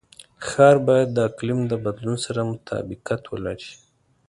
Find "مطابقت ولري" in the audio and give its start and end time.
2.53-3.71